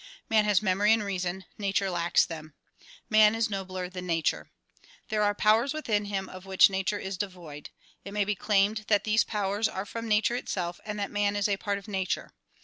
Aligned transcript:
Man 0.31 0.45
has 0.45 0.63
memory 0.63 0.93
and 0.93 1.03
reason; 1.03 1.45
nature 1.59 1.91
lacks 1.91 2.25
them. 2.25 2.55
Man 3.07 3.35
is 3.35 3.51
nobler 3.51 3.87
than 3.87 4.07
nature. 4.07 4.49
There 5.09 5.21
are 5.21 5.35
powers 5.35 5.75
within 5.75 6.05
him 6.05 6.27
of 6.27 6.47
which 6.47 6.71
nature 6.71 6.97
is 6.97 7.19
devoid. 7.19 7.69
It 8.03 8.11
may 8.11 8.25
be 8.25 8.33
claimed 8.33 8.85
that 8.87 9.03
these 9.03 9.23
powers 9.23 9.67
are 9.67 9.85
from 9.85 10.07
nature 10.07 10.35
itself 10.35 10.79
and 10.85 10.97
that 10.97 11.11
man 11.11 11.35
is 11.35 11.47
a 11.47 11.55
part 11.57 11.77
of 11.77 11.87
nature. 11.87 12.31